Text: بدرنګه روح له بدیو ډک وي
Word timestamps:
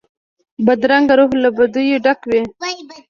بدرنګه 0.65 1.13
روح 1.19 1.31
له 1.43 1.49
بدیو 1.57 2.01
ډک 2.05 2.19
وي 2.29 2.41